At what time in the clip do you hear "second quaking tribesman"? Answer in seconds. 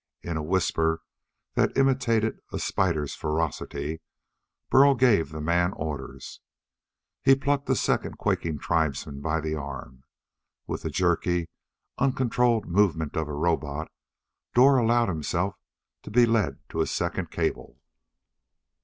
7.75-9.21